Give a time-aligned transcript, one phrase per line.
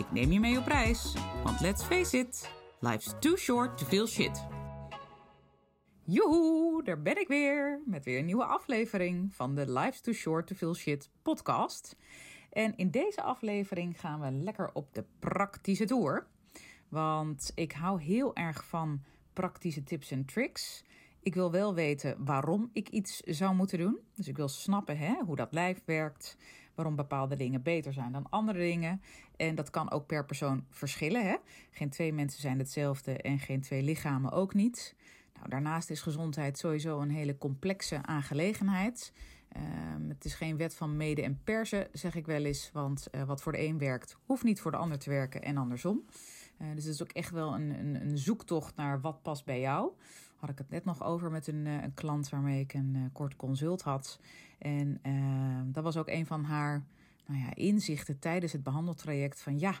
[0.00, 1.14] Ik neem je mee op reis,
[1.44, 4.46] want let's face it, life's too short to feel shit.
[6.04, 10.46] Joehoe, daar ben ik weer met weer een nieuwe aflevering van de Life's Too Short
[10.46, 11.96] to Feel Shit podcast.
[12.50, 16.26] En in deze aflevering gaan we lekker op de praktische tour.
[16.88, 20.84] Want ik hou heel erg van praktische tips en tricks.
[21.22, 23.98] Ik wil wel weten waarom ik iets zou moeten doen.
[24.14, 26.36] Dus ik wil snappen hè, hoe dat lijf werkt,
[26.74, 29.02] waarom bepaalde dingen beter zijn dan andere dingen.
[29.36, 31.26] En dat kan ook per persoon verschillen.
[31.26, 31.36] Hè?
[31.70, 34.94] Geen twee mensen zijn hetzelfde en geen twee lichamen ook niet.
[35.34, 39.12] Nou, daarnaast is gezondheid sowieso een hele complexe aangelegenheid.
[39.56, 42.70] Um, het is geen wet van mede en persen, zeg ik wel eens.
[42.72, 45.56] Want uh, wat voor de een werkt, hoeft niet voor de ander te werken en
[45.56, 46.04] andersom.
[46.62, 49.60] Uh, dus het is ook echt wel een, een, een, zoektocht naar wat past bij
[49.60, 49.92] jou.
[50.40, 53.36] Had ik het net nog over met een, uh, een klant waarmee ik een kort
[53.36, 54.20] consult had.
[54.58, 56.84] En ehm, dat was ook een van haar
[57.26, 59.74] nou ja, inzichten tijdens het behandeltraject van ja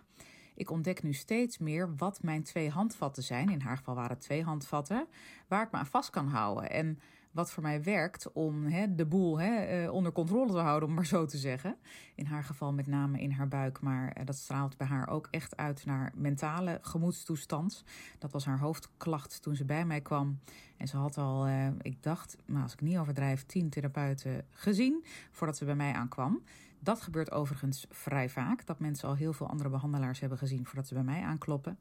[0.60, 3.48] ik ontdek nu steeds meer wat mijn twee handvatten zijn.
[3.48, 5.06] In haar geval waren het twee handvatten,
[5.48, 6.70] waar ik me aan vast kan houden.
[6.70, 6.98] En
[7.30, 10.94] wat voor mij werkt om hè, de boel hè, eh, onder controle te houden, om
[10.94, 11.76] maar zo te zeggen.
[12.14, 15.28] In haar geval met name in haar buik, maar eh, dat straalt bij haar ook
[15.30, 17.84] echt uit naar mentale gemoedstoestand.
[18.18, 20.38] Dat was haar hoofdklacht toen ze bij mij kwam.
[20.76, 25.04] En ze had al, eh, ik dacht, nou, als ik niet overdrijf, tien therapeuten gezien
[25.30, 26.42] voordat ze bij mij aankwam.
[26.82, 30.86] Dat gebeurt overigens vrij vaak, dat mensen al heel veel andere behandelaars hebben gezien voordat
[30.86, 31.78] ze bij mij aankloppen.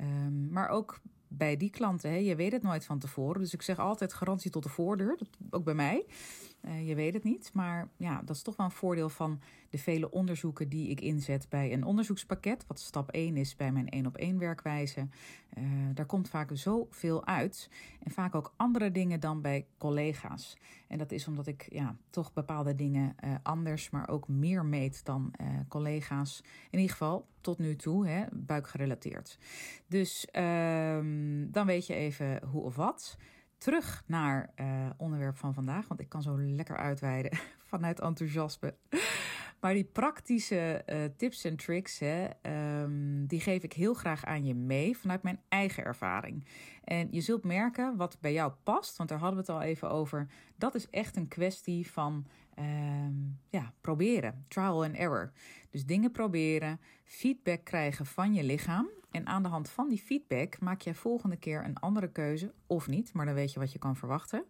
[0.00, 1.00] Um, maar ook
[1.42, 3.40] bij die klanten, hè, je weet het nooit van tevoren.
[3.40, 6.04] Dus ik zeg altijd garantie tot de voordeur, dat, ook bij mij.
[6.66, 9.40] Uh, je weet het niet, maar ja, dat is toch wel een voordeel van
[9.70, 12.64] de vele onderzoeken die ik inzet bij een onderzoekspakket.
[12.66, 15.08] Wat stap 1 is bij mijn 1 op 1 werkwijze.
[15.58, 15.64] Uh,
[15.94, 17.70] daar komt vaak zoveel uit.
[18.02, 20.56] En vaak ook andere dingen dan bij collega's.
[20.88, 25.04] En dat is omdat ik ja, toch bepaalde dingen uh, anders, maar ook meer meet
[25.04, 25.32] dan
[25.68, 26.42] collega's.
[26.70, 29.38] In ieder geval tot nu toe, hè, buikgerelateerd.
[29.86, 33.16] Dus um, dan weet je even hoe of wat
[33.62, 37.38] terug naar uh, onderwerp van vandaag, want ik kan zo lekker uitweiden
[37.72, 38.74] vanuit enthousiasme.
[39.60, 42.28] Maar die praktische uh, tips en tricks, hè,
[42.82, 46.46] um, die geef ik heel graag aan je mee vanuit mijn eigen ervaring.
[46.84, 49.90] En je zult merken wat bij jou past, want daar hadden we het al even
[49.90, 50.26] over.
[50.56, 52.26] Dat is echt een kwestie van
[52.58, 55.32] um, ja, proberen, trial and error.
[55.70, 58.88] Dus dingen proberen, feedback krijgen van je lichaam.
[59.12, 62.88] En aan de hand van die feedback maak je volgende keer een andere keuze, of
[62.88, 64.44] niet, maar dan weet je wat je kan verwachten.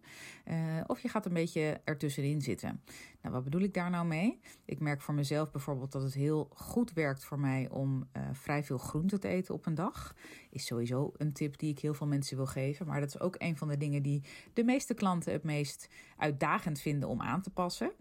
[0.45, 0.55] Uh,
[0.87, 2.81] of je gaat een beetje ertussenin zitten.
[3.21, 4.39] Nou, wat bedoel ik daar nou mee?
[4.65, 8.63] Ik merk voor mezelf bijvoorbeeld dat het heel goed werkt voor mij om uh, vrij
[8.63, 10.15] veel groente te eten op een dag.
[10.49, 12.85] Is sowieso een tip die ik heel veel mensen wil geven.
[12.87, 14.23] Maar dat is ook een van de dingen die
[14.53, 17.91] de meeste klanten het meest uitdagend vinden om aan te passen.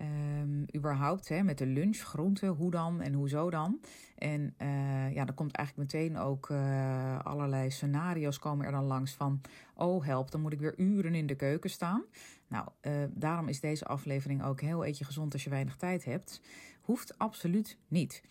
[0.00, 0.41] Um,
[0.82, 3.80] überhaupt hè, met de lunch, groente, hoe dan en hoezo dan.
[4.18, 9.12] En uh, ja, dan komt eigenlijk meteen ook uh, allerlei scenario's komen er dan langs
[9.12, 9.40] van...
[9.74, 12.04] oh help, dan moet ik weer uren in de keuken staan.
[12.48, 16.40] Nou, uh, daarom is deze aflevering ook heel eetje gezond als je weinig tijd hebt.
[16.80, 18.22] Hoeft absoluut niet.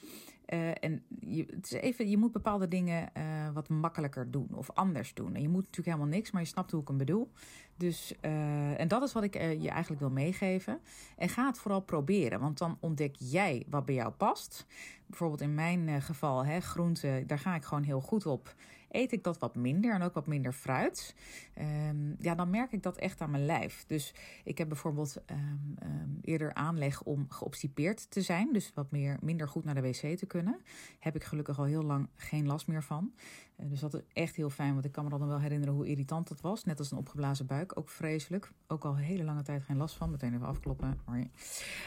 [0.47, 4.71] Uh, en je, het is even, je moet bepaalde dingen uh, wat makkelijker doen of
[4.71, 5.35] anders doen.
[5.35, 7.31] En je moet natuurlijk helemaal niks, maar je snapt hoe ik hem bedoel.
[7.75, 10.79] Dus, uh, en dat is wat ik je eigenlijk wil meegeven.
[11.17, 14.65] En ga het vooral proberen, want dan ontdek jij wat bij jou past.
[15.05, 18.55] Bijvoorbeeld in mijn geval, hè, groenten, daar ga ik gewoon heel goed op.
[18.91, 21.15] Eet ik dat wat minder en ook wat minder fruit,
[21.89, 23.83] um, ja, dan merk ik dat echt aan mijn lijf.
[23.87, 24.13] Dus
[24.43, 29.47] ik heb bijvoorbeeld um, um, eerder aanleg om geobstipeerd te zijn, dus wat meer, minder
[29.47, 30.61] goed naar de wc te kunnen.
[30.99, 33.13] Heb ik gelukkig al heel lang geen last meer van.
[33.61, 35.87] Uh, dus dat is echt heel fijn, want ik kan me dan wel herinneren hoe
[35.87, 36.63] irritant dat was.
[36.63, 38.51] Net als een opgeblazen buik, ook vreselijk.
[38.67, 40.11] Ook al hele lange tijd geen last van.
[40.11, 40.99] Meteen even afkloppen.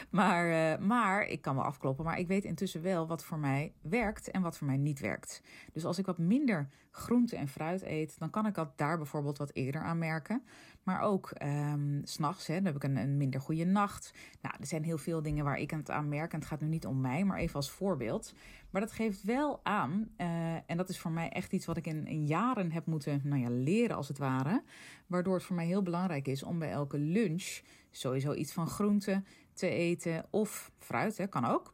[0.09, 3.73] Maar, uh, maar ik kan wel afkloppen, maar ik weet intussen wel wat voor mij
[3.81, 5.41] werkt en wat voor mij niet werkt.
[5.73, 9.37] Dus als ik wat minder groente en fruit eet, dan kan ik dat daar bijvoorbeeld
[9.37, 10.43] wat eerder aan merken.
[10.85, 14.13] Maar ook um, s'nachts, dan heb ik een, minder goede nacht.
[14.41, 16.33] Nou, er zijn heel veel dingen waar ik het aan merk.
[16.33, 18.33] En het gaat nu niet om mij, maar even als voorbeeld.
[18.69, 21.87] Maar dat geeft wel aan, uh, en dat is voor mij echt iets wat ik
[21.87, 24.63] in, in jaren heb moeten nou ja, leren als het ware.
[25.07, 27.61] Waardoor het voor mij heel belangrijk is om bij elke lunch
[27.91, 29.23] sowieso iets van groente
[29.53, 30.25] te eten.
[30.29, 31.73] Of fruit, hè, kan ook.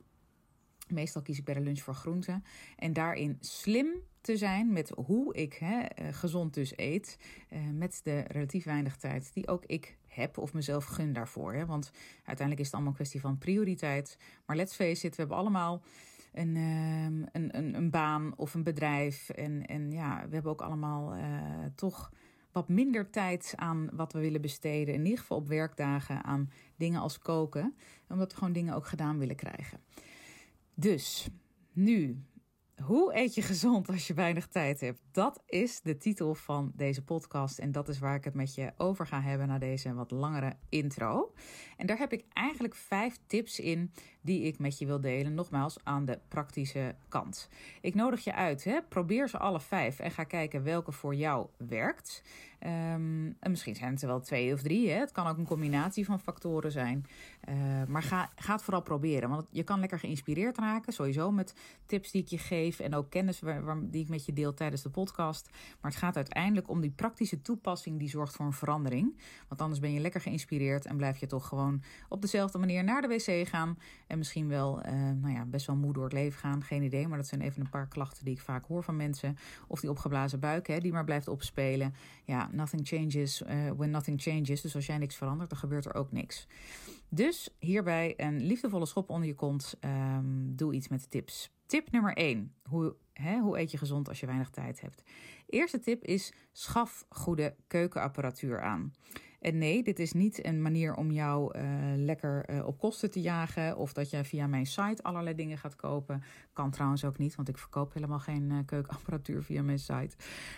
[0.87, 2.43] Meestal kies ik bij de lunch voor groenten.
[2.75, 3.87] En daarin slim
[4.21, 7.17] te zijn met hoe ik hè, gezond dus eet.
[7.73, 11.53] met de relatief weinig tijd die ook ik heb of mezelf gun daarvoor.
[11.53, 11.65] Hè?
[11.65, 14.17] Want uiteindelijk is het allemaal een kwestie van prioriteit.
[14.45, 15.81] Maar let's face it, we hebben allemaal
[16.33, 19.29] een, ehm, een, een, baan of een bedrijf.
[19.29, 21.15] En, en ja, we hebben ook allemaal
[21.75, 22.11] toch
[22.51, 24.93] wat minder tijd aan wat we willen besteden.
[24.93, 27.75] In ieder geval op werkdagen aan dingen als koken.
[28.09, 29.79] Omdat we gewoon dingen ook gedaan willen krijgen.
[30.73, 31.29] Dus
[31.71, 32.23] nu
[32.81, 35.01] hoe eet je gezond als je weinig tijd hebt?
[35.11, 38.71] Dat is de titel van deze podcast en dat is waar ik het met je
[38.77, 41.33] over ga hebben na deze wat langere intro.
[41.77, 43.91] En daar heb ik eigenlijk vijf tips in
[44.21, 47.49] die ik met je wil delen, nogmaals aan de praktische kant.
[47.81, 48.81] Ik nodig je uit, hè?
[48.89, 52.23] probeer ze alle vijf en ga kijken welke voor jou werkt.
[52.65, 54.89] Um, en misschien zijn het er wel twee of drie.
[54.89, 54.99] Hè?
[54.99, 57.05] Het kan ook een combinatie van factoren zijn.
[57.49, 57.55] Uh,
[57.87, 59.29] maar ga, ga het vooral proberen.
[59.29, 60.93] Want je kan lekker geïnspireerd raken.
[60.93, 62.79] Sowieso met tips die ik je geef.
[62.79, 65.49] En ook kennis waar, die ik met je deel tijdens de podcast.
[65.81, 69.17] Maar het gaat uiteindelijk om die praktische toepassing die zorgt voor een verandering.
[69.47, 70.85] Want anders ben je lekker geïnspireerd.
[70.85, 73.77] En blijf je toch gewoon op dezelfde manier naar de wc gaan.
[74.11, 76.63] En misschien wel uh, nou ja, best wel moe door het leven gaan.
[76.63, 77.07] Geen idee.
[77.07, 79.37] Maar dat zijn even een paar klachten die ik vaak hoor van mensen.
[79.67, 81.93] Of die opgeblazen buik hè, die maar blijft opspelen.
[82.23, 84.61] Ja, nothing changes uh, when nothing changes.
[84.61, 86.47] Dus als jij niks verandert, dan gebeurt er ook niks.
[87.09, 89.77] Dus hierbij een liefdevolle schop onder je kont.
[89.79, 91.51] Um, doe iets met de tips.
[91.65, 92.53] Tip nummer 1.
[92.63, 95.03] Hoe, hè, hoe eet je gezond als je weinig tijd hebt?
[95.45, 98.93] Eerste tip is: schaf goede keukenapparatuur aan.
[99.41, 101.63] En nee, dit is niet een manier om jou uh,
[101.95, 103.77] lekker uh, op kosten te jagen.
[103.77, 106.23] Of dat je via mijn site allerlei dingen gaat kopen.
[106.53, 110.15] Kan trouwens ook niet, want ik verkoop helemaal geen uh, keukenapparatuur via mijn site.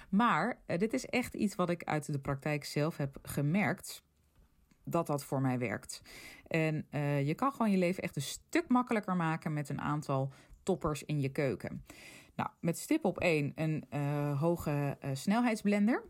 [0.10, 4.04] Maar dit is echt iets wat ik uit de praktijk zelf heb gemerkt.
[4.86, 6.02] Dat dat voor mij werkt.
[6.48, 6.86] En
[7.26, 10.32] je kan gewoon je leven echt een stuk makkelijker maken met een aantal
[10.64, 11.86] toppers in je keuken.
[12.36, 13.86] Nou, met stip op 1 een
[14.38, 16.04] hoge snelheidsblender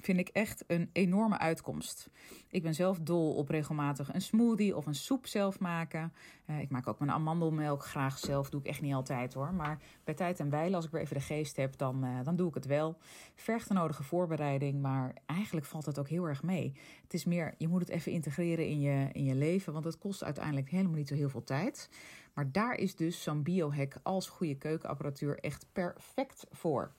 [0.00, 2.10] vind ik echt een enorme uitkomst.
[2.48, 6.12] Ik ben zelf dol op regelmatig een smoothie of een soep zelf maken.
[6.46, 8.50] Uh, ik maak ook mijn amandelmelk graag zelf.
[8.50, 9.54] Doe ik echt niet altijd hoor.
[9.54, 12.36] Maar bij tijd en wijle, als ik weer even de geest heb, dan, uh, dan
[12.36, 12.98] doe ik het wel.
[13.34, 16.74] Vergt de nodige voorbereiding, maar eigenlijk valt het ook heel erg mee.
[17.02, 19.98] Het is meer, je moet het even integreren in je, in je leven, want het
[19.98, 21.88] kost uiteindelijk helemaal niet zo heel veel tijd.
[22.34, 26.94] Maar daar is dus zo'n biohack als goede keukenapparatuur echt perfect voor.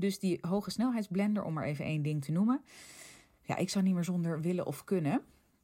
[0.00, 2.62] Dus die hoge snelheidsblender, om maar even één ding te noemen.
[3.42, 5.22] Ja, ik zou niet meer zonder willen of kunnen.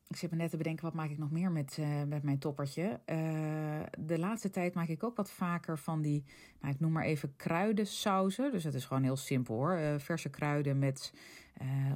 [0.08, 2.38] Ik zit me net te bedenken, wat maak ik nog meer met, uh, met mijn
[2.38, 3.00] toppertje?
[3.06, 6.24] Uh, de laatste tijd maak ik ook wat vaker van die,
[6.60, 8.52] nou, ik noem maar even kruidensauzen.
[8.52, 9.78] Dus dat is gewoon heel simpel hoor.
[9.78, 11.12] Uh, verse kruiden met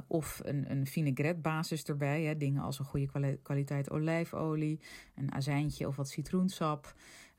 [0.06, 2.22] of een, een vinaigrette basis erbij.
[2.22, 2.37] Hè.
[2.37, 4.81] Dingen als een goede kwaliteit olijfolie,
[5.14, 6.94] een azijntje of wat citroensap.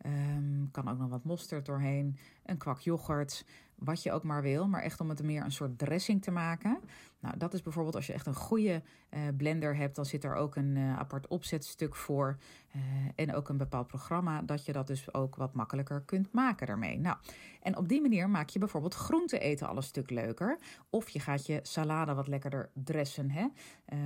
[0.05, 3.45] Um, kan ook nog wat mosterd doorheen, een kwak yoghurt
[3.83, 6.79] wat je ook maar wil, maar echt om het meer een soort dressing te maken.
[7.21, 10.35] Nou, dat is bijvoorbeeld als je echt een goede uh, blender hebt, dan zit er
[10.35, 12.37] ook een uh, apart opzetstuk voor
[12.75, 12.81] uh,
[13.15, 16.99] en ook een bepaald programma dat je dat dus ook wat makkelijker kunt maken daarmee.
[16.99, 17.17] Nou,
[17.61, 20.57] en op die manier maak je bijvoorbeeld groente eten al een stuk leuker.
[20.89, 23.47] Of je gaat je salade wat lekkerder dressen, hè?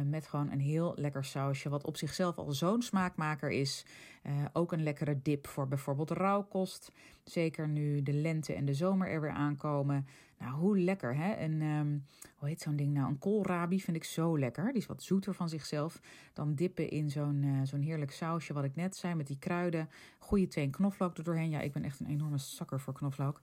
[0.03, 3.85] met gewoon een heel lekker sausje, wat op zichzelf al zo'n smaakmaker is.
[4.53, 6.91] ook een lekkere dip voor bijvoorbeeld rauwkost.
[7.23, 10.07] Zeker nu de lente en de zomer er weer aankomen.
[10.39, 11.31] Nou, hoe lekker, hè?
[11.31, 13.07] En um, hoe heet zo'n ding nou?
[13.07, 14.65] Een koolrabi vind ik zo lekker.
[14.65, 16.01] Die is wat zoeter van zichzelf.
[16.33, 19.89] Dan dippen in zo'n uh, zo'n heerlijk sausje, wat ik net zei, met die kruiden.
[20.19, 21.49] Goede teen knoflook er doorheen.
[21.49, 23.39] Ja, ik ben echt een enorme zakker voor knoflook.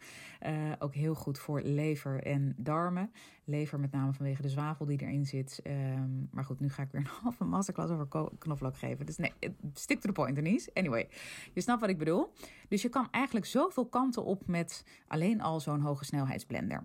[0.47, 3.13] Uh, ook heel goed voor lever en darmen.
[3.53, 5.61] Lever met name vanwege de zwavel die erin zit.
[5.67, 9.07] Um, maar goed, nu ga ik weer een halve masterclass over knoflook geven.
[9.07, 9.33] Dus nee,
[9.75, 10.71] stick to the point, Denise.
[10.75, 11.09] Anyway,
[11.53, 12.33] je snapt wat ik bedoel.
[12.69, 16.83] Dus je kan eigenlijk zoveel kanten op met alleen al zo'n hoge snelheidsblender.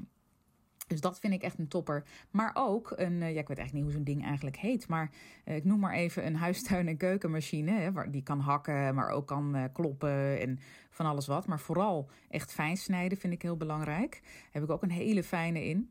[0.87, 2.03] Dus dat vind ik echt een topper.
[2.31, 4.87] Maar ook een, ja, ik weet eigenlijk niet hoe zo'n ding eigenlijk heet.
[4.87, 5.11] Maar
[5.45, 7.71] ik noem maar even een huistuin- en keukenmachine.
[7.71, 10.59] Hè, die kan hakken, maar ook kan kloppen en
[10.89, 11.47] van alles wat.
[11.47, 14.19] Maar vooral echt fijn snijden vind ik heel belangrijk.
[14.21, 15.89] Daar heb ik ook een hele fijne in.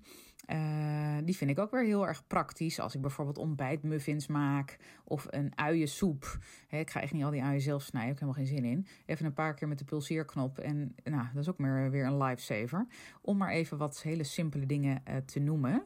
[0.51, 2.81] Uh, die vind ik ook weer heel erg praktisch.
[2.81, 6.39] Als ik bijvoorbeeld ontbijtmuffins maak of een uiensoep.
[6.69, 8.87] Ik ga echt niet al die uien zelf snijden, ik heb helemaal geen zin in.
[9.07, 10.59] Even een paar keer met de pulseerknop.
[10.59, 12.87] En nou, dat is ook meer, weer een lifesaver.
[13.21, 15.85] Om maar even wat hele simpele dingen uh, te noemen.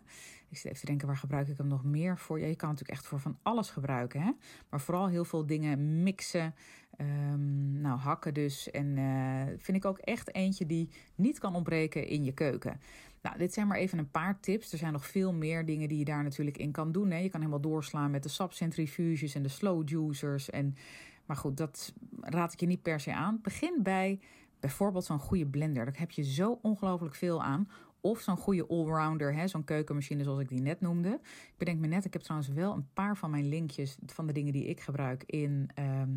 [0.48, 2.40] Ik zit even te denken, waar gebruik ik hem nog meer voor?
[2.40, 4.20] Je kan natuurlijk echt voor van alles gebruiken.
[4.20, 4.30] Hè?
[4.70, 6.54] Maar vooral heel veel dingen mixen.
[7.00, 8.70] Um, nou, hakken dus.
[8.70, 12.80] En uh, vind ik ook echt eentje die niet kan ontbreken in je keuken.
[13.22, 14.72] Nou, dit zijn maar even een paar tips.
[14.72, 17.10] Er zijn nog veel meer dingen die je daar natuurlijk in kan doen.
[17.10, 17.18] Hè.
[17.18, 20.50] Je kan helemaal doorslaan met de sapcentrifuges en de slow juicers.
[20.50, 20.74] En,
[21.26, 23.38] maar goed, dat raad ik je niet per se aan.
[23.42, 24.20] Begin bij
[24.60, 25.84] bijvoorbeeld zo'n goede blender.
[25.84, 27.68] Daar heb je zo ongelooflijk veel aan
[28.00, 31.20] Of zo'n goede allrounder, zo'n keukenmachine zoals ik die net noemde.
[31.22, 34.32] Ik bedenk me net, ik heb trouwens wel een paar van mijn linkjes van de
[34.32, 35.70] dingen die ik gebruik in.
[35.74, 36.10] Ehm,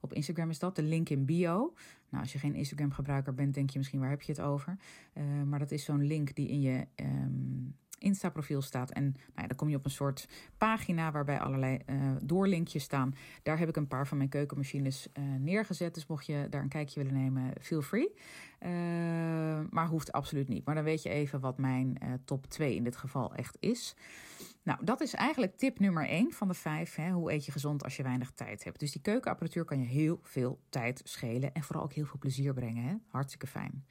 [0.00, 1.74] op Instagram is dat, de link in bio.
[2.16, 4.76] Nou, als je geen Instagram gebruiker bent, denk je misschien waar heb je het over.
[5.14, 8.90] Uh, maar dat is zo'n link die in je um, Insta-profiel staat.
[8.90, 13.14] En nou ja, dan kom je op een soort pagina waarbij allerlei uh, doorlinkjes staan.
[13.42, 15.94] Daar heb ik een paar van mijn keukenmachines uh, neergezet.
[15.94, 18.14] Dus mocht je daar een kijkje willen nemen, feel free.
[18.60, 18.70] Uh,
[19.70, 20.64] maar hoeft absoluut niet.
[20.64, 23.94] Maar dan weet je even wat mijn top 2 in dit geval echt is.
[24.66, 26.94] Nou, dat is eigenlijk tip nummer 1 van de 5.
[26.94, 27.10] Hè?
[27.10, 28.80] Hoe eet je gezond als je weinig tijd hebt?
[28.80, 32.54] Dus die keukenapparatuur kan je heel veel tijd schelen en vooral ook heel veel plezier
[32.54, 32.84] brengen.
[32.84, 32.94] Hè?
[33.08, 33.86] Hartstikke fijn.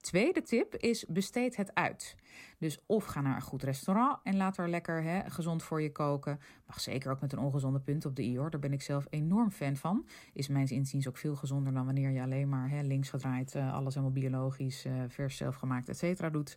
[0.00, 2.16] Tweede tip is besteed het uit.
[2.60, 5.92] Dus of ga naar een goed restaurant en laat er lekker hè, gezond voor je
[5.92, 6.40] koken.
[6.66, 8.50] Mag zeker ook met een ongezonde punt op de i hoor.
[8.50, 10.06] Daar ben ik zelf enorm fan van.
[10.32, 13.74] Is mijns inziens ook veel gezonder dan wanneer je alleen maar hè, links gedraaid, uh,
[13.74, 16.56] alles helemaal biologisch, uh, vers zelfgemaakt, et cetera doet.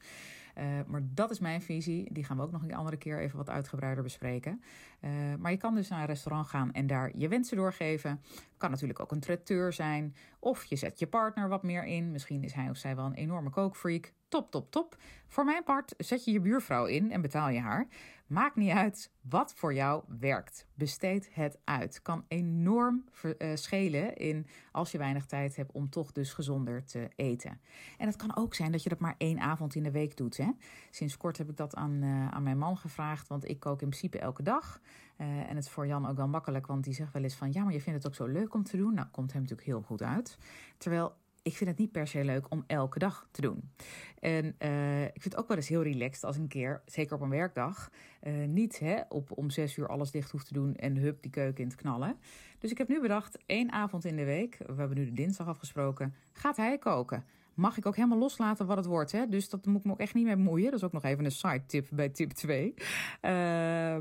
[0.58, 2.14] Uh, maar dat is mijn visie.
[2.14, 4.62] Die gaan we ook nog een andere keer even wat uitgebreider bespreken.
[5.02, 8.22] Uh, maar je kan dus naar een restaurant gaan en daar je wensen doorgeven.
[8.58, 10.16] Kan natuurlijk ook een traiteur zijn.
[10.40, 12.12] Of je zet je partner wat meer in.
[12.12, 14.14] Misschien is hij of zij wel een enorme kookfreak.
[14.28, 14.98] Top, top, top.
[15.28, 17.88] Voor mijn part zet je je buurvrouw in en betaal je haar.
[18.34, 20.68] Maakt niet uit wat voor jou werkt.
[20.74, 22.02] Besteed het uit.
[22.02, 27.10] Kan enorm uh, schelen in als je weinig tijd hebt om toch dus gezonder te
[27.16, 27.62] eten.
[27.98, 30.38] En het kan ook zijn dat je dat maar één avond in de week doet.
[30.38, 30.50] Hè?
[30.92, 33.90] Sinds kort heb ik dat aan, uh, aan mijn man gevraagd, want ik kook in
[33.90, 34.80] principe elke dag.
[35.18, 37.52] Uh, en het is voor Jan ook wel makkelijk, want die zegt wel eens van
[37.52, 38.94] ja, maar je vindt het ook zo leuk om te doen.
[38.94, 40.38] Nou, komt hem natuurlijk heel goed uit.
[40.78, 43.72] Terwijl ik vind het niet per se leuk om elke dag te doen.
[44.20, 47.22] En uh, ik vind het ook wel eens heel relaxed als een keer, zeker op
[47.22, 47.90] een werkdag,
[48.24, 51.32] uh, niet hè, op, om zes uur alles dicht hoeft te doen en hup die
[51.32, 52.18] keuken in te knallen.
[52.60, 55.48] Dus ik heb nu bedacht, één avond in de week, we hebben nu de dinsdag
[55.48, 59.12] afgesproken, gaat hij koken mag ik ook helemaal loslaten wat het wordt.
[59.12, 59.28] Hè?
[59.28, 60.66] Dus dat moet ik me ook echt niet mee bemoeien.
[60.66, 62.74] Dat is ook nog even een side tip bij tip 2.
[63.22, 63.98] Uh,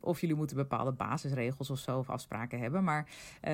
[0.00, 2.84] of jullie moeten bepaalde basisregels of zo of afspraken hebben.
[2.84, 3.08] Maar
[3.42, 3.52] uh,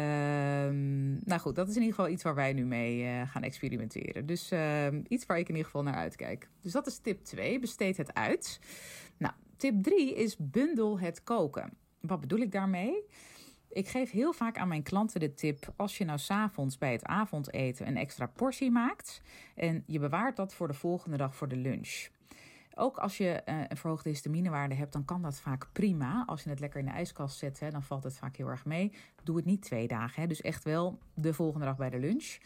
[1.24, 4.26] nou goed, dat is in ieder geval iets waar wij nu mee uh, gaan experimenteren.
[4.26, 6.48] Dus ehm, iets waar ik in ieder geval naar uitkijk.
[6.60, 7.58] Dus dat is tip 2.
[7.58, 8.60] Besteed het uit.
[9.16, 11.72] Nou, tip 3 is bundel het koken.
[12.00, 13.04] Wat bedoel ik daarmee?
[13.72, 17.04] Ik geef heel vaak aan mijn klanten de tip: als je nou s'avonds bij het
[17.04, 19.22] avondeten een extra portie maakt
[19.54, 22.08] en je bewaart dat voor de volgende dag voor de lunch.
[22.74, 26.24] Ook als je uh, een verhoogde histaminewaarde hebt, dan kan dat vaak prima.
[26.26, 28.64] Als je het lekker in de ijskast zet, hè, dan valt het vaak heel erg
[28.64, 28.92] mee.
[29.22, 30.22] Doe het niet twee dagen.
[30.22, 30.28] Hè.
[30.28, 32.38] Dus echt wel de volgende dag bij de lunch.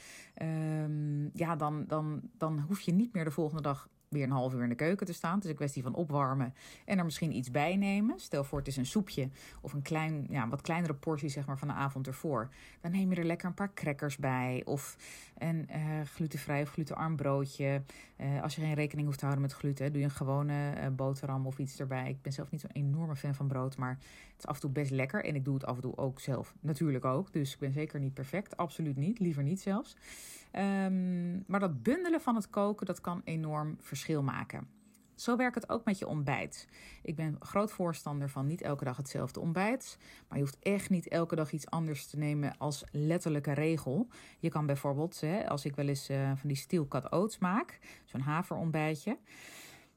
[0.43, 4.55] Um, ja, dan, dan, dan hoef je niet meer de volgende dag weer een half
[4.55, 5.35] uur in de keuken te staan.
[5.35, 6.55] Het is een kwestie van opwarmen
[6.85, 8.21] en er misschien iets bij nemen.
[8.21, 9.29] Stel voor het is een soepje
[9.61, 12.49] of een klein, ja, wat kleinere portie zeg maar, van de avond ervoor.
[12.81, 14.97] Dan neem je er lekker een paar crackers bij of
[15.39, 17.83] een uh, glutenvrij of glutenarm broodje.
[18.17, 20.87] Uh, als je geen rekening hoeft te houden met gluten, doe je een gewone uh,
[20.89, 22.09] boterham of iets erbij.
[22.09, 24.71] Ik ben zelf niet zo'n enorme fan van brood, maar het is af en toe
[24.71, 25.25] best lekker.
[25.25, 27.33] En ik doe het af en toe ook zelf natuurlijk ook.
[27.33, 29.97] Dus ik ben zeker niet perfect, absoluut niet, liever niet zelfs.
[30.57, 34.69] Um, maar dat bundelen van het koken, dat kan enorm verschil maken.
[35.15, 36.69] Zo werkt het ook met je ontbijt.
[37.03, 39.99] Ik ben groot voorstander van niet elke dag hetzelfde ontbijt.
[40.29, 44.09] Maar je hoeft echt niet elke dag iets anders te nemen als letterlijke regel.
[44.39, 47.79] Je kan bijvoorbeeld, hè, als ik wel eens uh, van die steel cut oats maak,
[48.05, 49.19] zo'n haverontbijtje.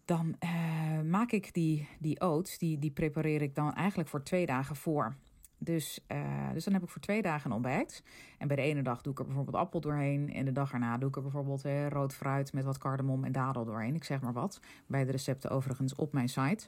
[0.05, 4.45] Dan uh, maak ik die, die oats, die, die prepareer ik dan eigenlijk voor twee
[4.45, 5.15] dagen voor.
[5.57, 8.03] Dus, uh, dus dan heb ik voor twee dagen een ontbijt.
[8.37, 10.33] En bij de ene dag doe ik er bijvoorbeeld appel doorheen.
[10.33, 13.31] En de dag erna doe ik er bijvoorbeeld eh, rood fruit met wat cardamom en
[13.31, 13.95] dadel doorheen.
[13.95, 14.59] Ik zeg maar wat.
[14.87, 16.67] Bij de recepten overigens op mijn site.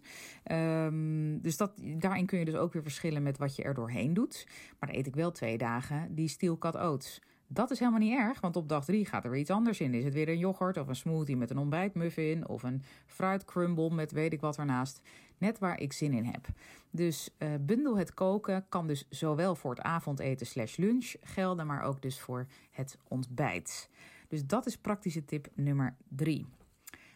[0.52, 4.14] Um, dus dat, daarin kun je dus ook weer verschillen met wat je er doorheen
[4.14, 4.48] doet.
[4.80, 7.22] Maar dan eet ik wel twee dagen die steel cut oats.
[7.52, 9.94] Dat is helemaal niet erg, want op dag drie gaat er weer iets anders in.
[9.94, 14.12] Is het weer een yoghurt of een smoothie met een ontbijtmuffin of een fruitcrumble met
[14.12, 15.02] weet ik wat ernaast.
[15.40, 16.48] Net waar ik zin in heb.
[16.92, 21.84] Dus uh, bundel het koken kan dus zowel voor het avondeten slash lunch gelden, maar
[21.84, 23.90] ook dus voor het ontbijt.
[24.28, 26.46] Dus dat is praktische tip nummer drie.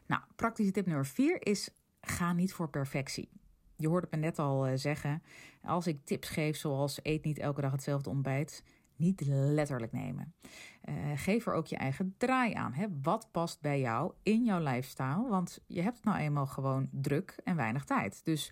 [0.06, 1.70] Nou, praktische tip nummer vier is
[2.02, 3.30] ga niet voor perfectie.
[3.76, 5.24] Je hoorde me net al uh, zeggen,
[5.64, 8.64] als ik tips geef zoals eet niet elke dag hetzelfde ontbijt,
[8.96, 10.34] niet letterlijk nemen.
[10.90, 12.74] Uh, geef er ook je eigen draai aan.
[12.74, 12.86] Hè?
[13.02, 15.28] Wat past bij jou in jouw lifestyle?
[15.30, 18.26] Want je hebt nou eenmaal gewoon druk en weinig tijd.
[18.26, 18.52] Dus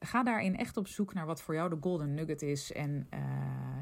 [0.00, 3.20] Ga daarin echt op zoek naar wat voor jou de golden nugget is en, uh,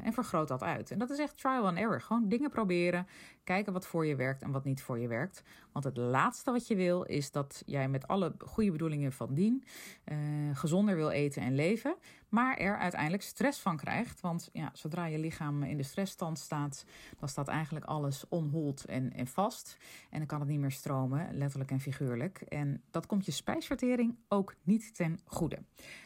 [0.03, 0.91] en vergroot dat uit.
[0.91, 2.01] En dat is echt trial and error.
[2.01, 3.07] Gewoon dingen proberen,
[3.43, 5.43] kijken wat voor je werkt en wat niet voor je werkt.
[5.71, 9.63] Want het laatste wat je wil is dat jij met alle goede bedoelingen van dien
[10.05, 10.17] uh,
[10.53, 11.95] gezonder wil eten en leven,
[12.29, 14.21] maar er uiteindelijk stress van krijgt.
[14.21, 16.85] Want ja, zodra je lichaam in de stressstand staat,
[17.19, 19.77] dan staat eigenlijk alles onhold en, en vast.
[20.09, 22.41] En dan kan het niet meer stromen, letterlijk en figuurlijk.
[22.41, 25.59] En dat komt je spijsvertering ook niet ten goede.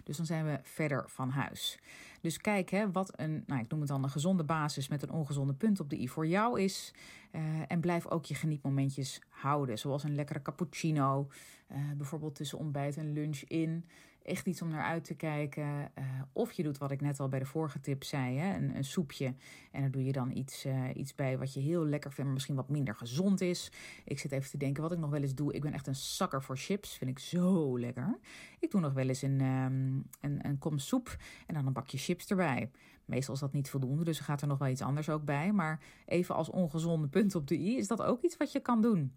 [0.03, 1.79] Dus dan zijn we verder van huis.
[2.21, 5.11] Dus kijk hè, wat een, nou, ik noem het dan een gezonde basis met een
[5.11, 6.93] ongezonde punt op de i voor jou is.
[7.31, 9.79] Uh, en blijf ook je genietmomentjes houden.
[9.79, 11.27] Zoals een lekkere cappuccino,
[11.71, 13.85] uh, bijvoorbeeld tussen ontbijt en lunch in
[14.23, 15.63] echt iets om naar uit te kijken.
[15.63, 18.75] Uh, of je doet wat ik net al bij de vorige tip zei: hè, een,
[18.75, 19.25] een soepje.
[19.71, 22.33] En daar doe je dan iets, uh, iets bij wat je heel lekker vindt, maar
[22.33, 23.71] misschien wat minder gezond is.
[24.05, 25.53] Ik zit even te denken wat ik nog wel eens doe.
[25.53, 26.97] Ik ben echt een zakker voor chips.
[26.97, 28.19] Vind ik zo lekker.
[28.59, 31.97] Ik doe nog wel eens een, um, een, een kom soep en dan een bakje
[31.97, 32.69] chips erbij.
[33.11, 35.51] Meestal is dat niet voldoende, dus gaat er nog wel iets anders ook bij.
[35.51, 38.81] Maar even als ongezonde punt op de i is dat ook iets wat je kan
[38.81, 39.13] doen.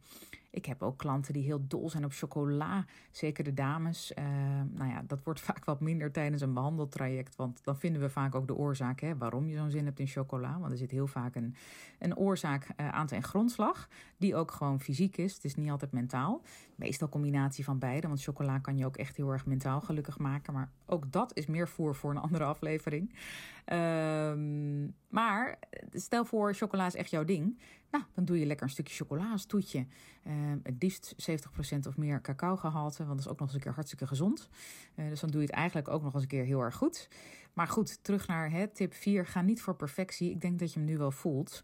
[0.54, 4.12] Ik heb ook klanten die heel dol zijn op chocola, zeker de dames.
[4.18, 4.24] Uh,
[4.70, 8.34] nou ja, dat wordt vaak wat minder tijdens een behandeltraject, want dan vinden we vaak
[8.34, 10.58] ook de oorzaak hè, waarom je zo'n zin hebt in chocola.
[10.58, 11.54] Want er zit heel vaak een,
[11.98, 15.34] een oorzaak uh, aan ten grondslag, die ook gewoon fysiek is.
[15.34, 16.42] Het is niet altijd mentaal.
[16.74, 20.52] Meestal combinatie van beide, want chocola kan je ook echt heel erg mentaal gelukkig maken.
[20.52, 23.14] Maar ook dat is meer voer voor een andere aflevering.
[23.72, 23.83] Uh,
[25.08, 25.58] maar
[25.92, 27.58] stel voor, chocola is echt jouw ding.
[27.90, 29.86] Nou, dan doe je lekker een stukje chocola toetje.
[30.26, 33.62] Uh, het liefst 70% of meer cacao gehalte, want dat is ook nog eens een
[33.62, 34.48] keer hartstikke gezond.
[34.96, 37.08] Uh, dus dan doe je het eigenlijk ook nog eens een keer heel erg goed.
[37.52, 39.26] Maar goed, terug naar hè, tip 4.
[39.26, 40.30] Ga niet voor perfectie.
[40.30, 41.62] Ik denk dat je hem nu wel voelt.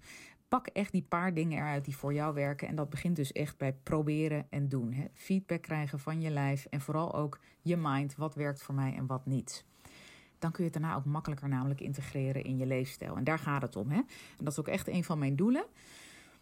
[0.48, 2.68] Pak echt die paar dingen eruit die voor jou werken.
[2.68, 5.08] En dat begint dus echt bij proberen en doen.
[5.14, 8.16] Feedback krijgen van je lijf en vooral ook je mind.
[8.16, 9.64] Wat werkt voor mij en wat niet
[10.40, 13.16] dan kun je het daarna ook makkelijker namelijk integreren in je leefstijl.
[13.16, 13.90] En daar gaat het om.
[13.90, 13.96] Hè?
[13.98, 15.64] En dat is ook echt een van mijn doelen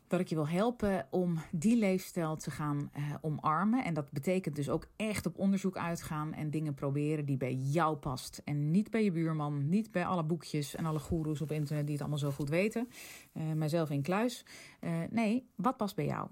[0.09, 3.85] dat ik je wil helpen om die leefstijl te gaan uh, omarmen.
[3.85, 7.97] En dat betekent dus ook echt op onderzoek uitgaan en dingen proberen die bij jou
[7.97, 8.43] past.
[8.45, 11.93] En niet bij je buurman, niet bij alle boekjes en alle goeroes op internet die
[11.93, 12.89] het allemaal zo goed weten.
[13.33, 14.45] Uh, mijzelf in kluis.
[14.81, 16.29] Uh, nee, wat past bij jou?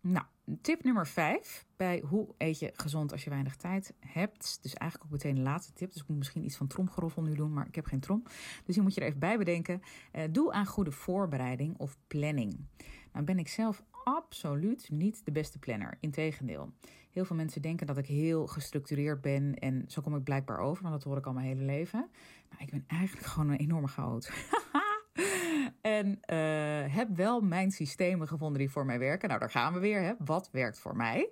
[0.00, 0.26] Nou,
[0.60, 4.58] tip nummer 5 bij hoe eet je gezond als je weinig tijd hebt.
[4.62, 5.92] Dus eigenlijk ook meteen de laatste tip.
[5.92, 8.22] Dus ik moet misschien iets van tromgeroffel nu doen, maar ik heb geen trom.
[8.64, 9.82] Dus die moet je er even bij bedenken.
[10.12, 12.66] Uh, doe aan goede voorbereiding of planning.
[13.12, 15.96] Nou ben ik zelf absoluut niet de beste planner.
[16.00, 16.72] Integendeel.
[17.10, 20.82] Heel veel mensen denken dat ik heel gestructureerd ben en zo kom ik blijkbaar over,
[20.82, 22.08] want dat hoor ik al mijn hele leven.
[22.50, 24.30] Nou, ik ben eigenlijk gewoon een enorme chaot.
[25.86, 29.28] En uh, heb wel mijn systemen gevonden die voor mij werken.
[29.28, 30.02] Nou, daar gaan we weer.
[30.02, 30.12] Hè.
[30.18, 31.28] Wat werkt voor mij?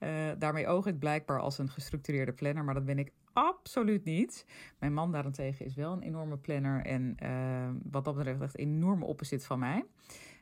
[0.00, 4.46] Uh, daarmee oog ik blijkbaar als een gestructureerde planner, maar dat ben ik absoluut niet.
[4.78, 8.64] Mijn man daarentegen is wel een enorme planner en uh, wat dat betreft echt een
[8.64, 9.84] enorme opposite van mij.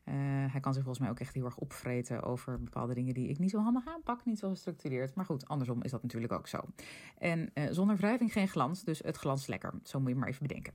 [0.08, 0.14] Uh,
[0.52, 3.38] hij kan zich volgens mij ook echt heel erg opvreten over bepaalde dingen die ik
[3.38, 5.14] niet zo handig aanpak, niet zo gestructureerd.
[5.14, 6.60] Maar goed, andersom is dat natuurlijk ook zo.
[7.18, 9.72] En uh, zonder wrijving geen glans, dus het glans lekker.
[9.82, 10.72] Zo moet je maar even bedenken.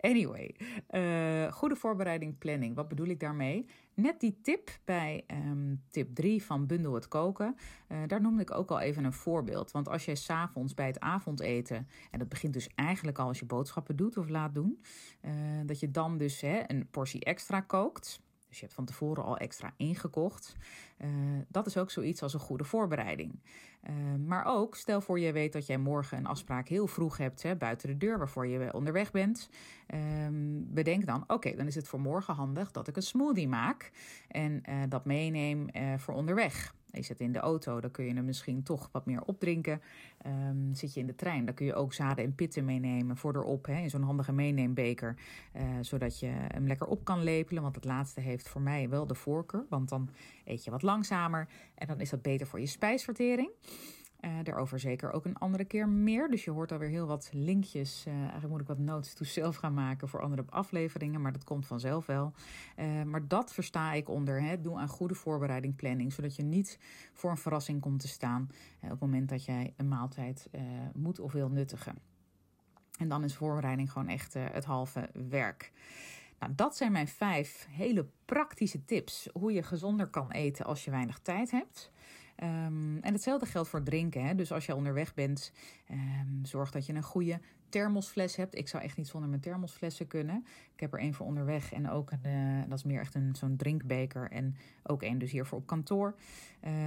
[0.00, 0.54] Anyway,
[0.90, 2.74] uh, goede voorbereiding, planning.
[2.74, 3.66] Wat bedoel ik daarmee?
[3.94, 7.56] Net die tip bij um, tip 3 van bundel het koken,
[8.06, 9.70] daar noemde ik ook al even een voorbeeld.
[9.70, 13.44] Want als jij s'avonds bij het avondeten, en dat begint dus eigenlijk al als je
[13.46, 14.82] boodschappen doet of laat doen,
[15.66, 18.20] dat je dan dus hè, een portie extra kookt.
[18.48, 20.56] Dus je hebt van tevoren al extra ingekocht.
[20.98, 21.08] Uh,
[21.48, 23.40] dat is ook zoiets als een goede voorbereiding.
[23.82, 23.94] Uh,
[24.26, 27.56] maar ook, stel voor je weet dat jij morgen een afspraak heel vroeg hebt hè,
[27.56, 29.48] buiten de deur waarvoor je onderweg bent.
[29.94, 30.00] Uh,
[30.60, 33.90] bedenk dan, oké, dan is het voor morgen handig dat ik een smoothie maak
[34.28, 35.66] en uh, dat meeneem
[35.98, 36.76] voor onderweg.
[36.92, 39.80] Je zit in de auto, dan kun je hem misschien toch wat meer opdrinken.
[40.26, 43.36] Um, zit je in de trein, dan kun je ook zaden en pitten meenemen voor
[43.36, 45.16] erop hè, in zo'n handige meeneembeker.
[45.56, 47.62] Uh, zodat je hem lekker op kan lepelen.
[47.62, 49.66] Want het laatste heeft voor mij wel de voorkeur.
[49.68, 50.10] Want dan
[50.44, 53.50] eet je wat langzamer en dan is dat beter voor je spijsvertering.
[54.20, 56.28] Uh, daarover zeker ook een andere keer meer.
[56.28, 58.04] Dus je hoort alweer heel wat linkjes.
[58.08, 61.20] Uh, eigenlijk moet ik wat notes to zelf gaan maken voor andere afleveringen.
[61.20, 62.32] Maar dat komt vanzelf wel.
[62.76, 64.42] Uh, maar dat versta ik onder.
[64.42, 66.12] Hè, doe aan goede voorbereiding, planning.
[66.12, 66.78] Zodat je niet
[67.12, 68.48] voor een verrassing komt te staan.
[68.82, 70.48] op het moment dat jij een maaltijd
[70.94, 71.94] moet of wil nuttigen.
[72.98, 75.72] En dan is voorbereiding gewoon echt het halve werk.
[76.38, 80.90] Nou, dat zijn mijn vijf hele praktische tips hoe je gezonder kan eten als je
[80.90, 81.92] weinig tijd hebt.
[82.36, 84.24] Ehm, en hetzelfde geldt voor drinken.
[84.24, 84.34] Hè?
[84.34, 85.52] Dus als je onderweg bent,
[85.90, 88.54] um, zorg dat je een goede thermosfles hebt.
[88.54, 90.44] Ik zou echt niet zonder mijn thermosflessen kunnen.
[90.74, 93.34] Ik heb er één voor onderweg en ook een, uh, dat is meer echt een
[93.34, 94.30] zo'n drinkbeker.
[94.30, 96.14] En ook één dus hiervoor op kantoor.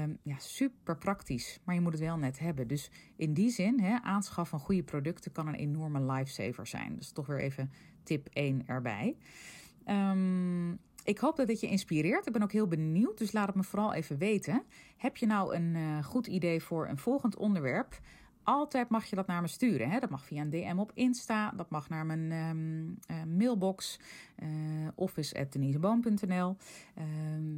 [0.03, 2.67] Um, ja, super praktisch, maar je moet het wel net hebben.
[2.67, 6.95] Dus in die zin, hè, aanschaf van goede producten kan een enorme lifesaver zijn.
[6.95, 7.71] Dus toch weer even
[8.03, 9.15] tip 1 erbij.
[9.87, 12.27] Um, ik hoop dat dit je inspireert.
[12.27, 14.63] Ik ben ook heel benieuwd, dus laat het me vooral even weten.
[14.97, 17.99] Heb je nou een uh, goed idee voor een volgend onderwerp?
[18.43, 19.89] Altijd mag je dat naar me sturen.
[19.89, 19.99] Hè?
[19.99, 23.99] Dat mag via een DM op Insta, dat mag naar mijn um, uh, mailbox,
[24.43, 24.47] uh,
[24.95, 26.57] office.deniseboom.nl.
[26.97, 27.03] Uh,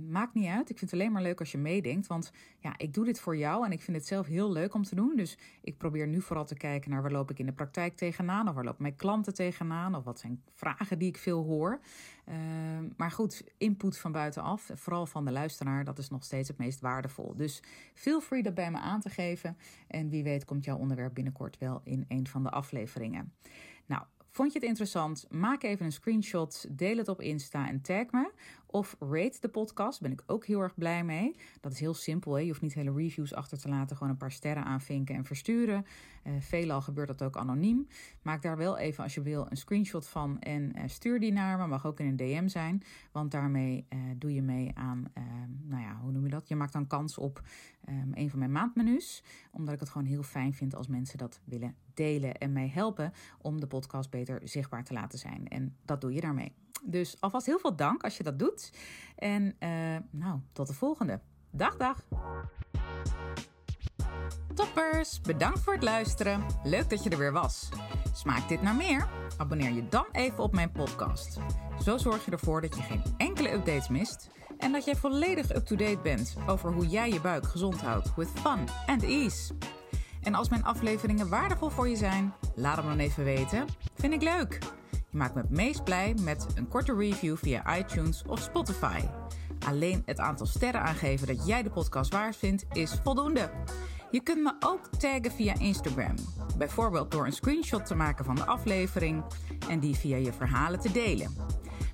[0.10, 0.70] maakt niet uit.
[0.70, 2.08] Ik vind het alleen maar leuk als je meedenkt.
[2.08, 4.84] Want ja, ik doe dit voor jou en ik vind het zelf heel leuk om
[4.84, 5.16] te doen.
[5.16, 8.48] Dus ik probeer nu vooral te kijken naar waar loop ik in de praktijk tegenaan.
[8.48, 9.96] Of waar lopen mijn klanten tegenaan.
[9.96, 11.80] Of wat zijn vragen die ik veel hoor.
[12.26, 16.58] Ehm, maar goed, input van buitenaf, vooral van de luisteraar, dat is nog steeds het
[16.58, 17.36] meest waardevol.
[17.36, 19.58] Dus feel free dat bij me aan te geven.
[19.88, 23.34] En wie weet komt jouw onderwerp binnenkort wel in een van de afleveringen.
[23.86, 25.26] Nou, Vond je het interessant?
[25.30, 28.32] Maak even een screenshot, deel het op Insta en tag me.
[28.74, 31.36] Of rate de podcast, ben ik ook heel erg blij mee.
[31.62, 32.40] Dat is heel simpel, hè?
[32.40, 33.96] je hoeft niet hele reviews achter te laten.
[33.98, 35.86] Gewoon een paar sterren aanvinken en versturen.
[36.24, 37.88] Uh, veelal gebeurt dat ook anoniem.
[38.22, 41.58] Maak daar wel even, als je wil, een screenshot van en uh, stuur die naar
[41.58, 41.68] me.
[41.68, 45.06] Mag ook in een DM zijn, want daarmee uh, doe je mee aan,
[45.64, 46.48] nou ja, hoe noem je dat?
[46.48, 47.42] Je maakt dan kans op
[47.90, 49.24] um, een van mijn maandmenu's.
[49.52, 53.14] Omdat ik het gewoon heel fijn vind als mensen dat willen delen en mij helpen
[53.42, 55.48] om de podcast beter zichtbaar te laten zijn.
[55.48, 56.63] En dat doe je daarmee.
[56.86, 58.74] Dus alvast heel veel dank als je dat doet.
[59.16, 61.20] En uh, nou, tot de volgende.
[61.52, 62.06] Dag, dag.
[64.54, 66.46] Toppers, bedankt voor het luisteren.
[66.64, 67.70] Leuk dat je er weer was.
[68.14, 69.08] Smaakt dit naar meer?
[69.38, 71.40] Abonneer je dan even op mijn podcast.
[71.84, 76.00] Zo zorg je ervoor dat je geen enkele updates mist en dat jij volledig up-to-date
[76.04, 79.54] bent over hoe jij je buik gezond houdt with fun and ease.
[80.22, 83.66] En als mijn afleveringen waardevol voor je zijn, laat hem dan even weten.
[83.94, 84.60] Vind ik leuk.
[85.14, 89.00] Je maakt me het meest blij met een korte review via iTunes of Spotify.
[89.66, 93.52] Alleen het aantal sterren aangeven dat jij de podcast waard vindt is voldoende.
[94.12, 96.16] Je kunt me ook taggen via Instagram.
[96.58, 99.24] Bijvoorbeeld door een screenshot te maken van de aflevering
[99.70, 101.36] en die via je verhalen te delen.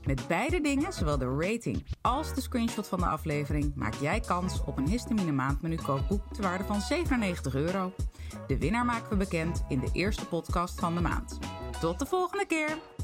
[0.06, 4.64] Met beide dingen, zowel de rating als de screenshot van de aflevering, maak jij kans
[4.66, 7.94] op een histamine maandmenu kookboek te waarde van 97 euro.
[8.48, 11.40] De winnaar maken we bekend in de eerste podcast van de maand.
[11.80, 12.99] Tot de volgende keer!